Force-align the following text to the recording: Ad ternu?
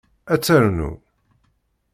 Ad 0.33 0.39
ternu? 0.45 0.91